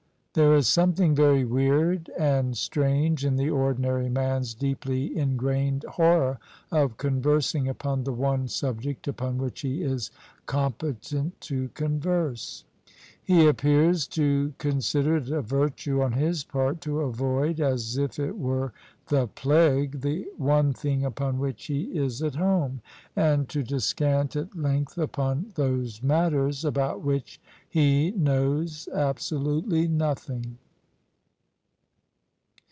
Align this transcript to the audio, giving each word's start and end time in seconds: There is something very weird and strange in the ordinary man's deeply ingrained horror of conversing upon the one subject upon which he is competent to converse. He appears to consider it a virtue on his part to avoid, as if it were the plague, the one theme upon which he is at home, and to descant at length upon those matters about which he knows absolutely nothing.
There 0.33 0.55
is 0.55 0.65
something 0.69 1.13
very 1.13 1.43
weird 1.43 2.09
and 2.17 2.55
strange 2.55 3.25
in 3.25 3.35
the 3.35 3.49
ordinary 3.49 4.07
man's 4.07 4.53
deeply 4.53 5.17
ingrained 5.17 5.83
horror 5.83 6.39
of 6.71 6.95
conversing 6.95 7.67
upon 7.67 8.05
the 8.05 8.13
one 8.13 8.47
subject 8.47 9.09
upon 9.09 9.39
which 9.39 9.59
he 9.59 9.83
is 9.83 10.09
competent 10.45 11.41
to 11.41 11.67
converse. 11.73 12.63
He 13.23 13.45
appears 13.47 14.07
to 14.07 14.53
consider 14.57 15.17
it 15.17 15.29
a 15.29 15.41
virtue 15.41 16.01
on 16.01 16.13
his 16.13 16.43
part 16.43 16.81
to 16.81 17.01
avoid, 17.01 17.59
as 17.61 17.97
if 17.97 18.17
it 18.17 18.37
were 18.37 18.73
the 19.07 19.27
plague, 19.27 20.01
the 20.01 20.25
one 20.37 20.73
theme 20.73 21.03
upon 21.05 21.37
which 21.37 21.65
he 21.67 21.97
is 21.97 22.21
at 22.23 22.35
home, 22.35 22.81
and 23.15 23.47
to 23.49 23.61
descant 23.61 24.35
at 24.35 24.55
length 24.55 24.97
upon 24.97 25.51
those 25.55 26.01
matters 26.01 26.65
about 26.65 27.01
which 27.01 27.39
he 27.69 28.11
knows 28.17 28.89
absolutely 28.93 29.87
nothing. 29.87 30.57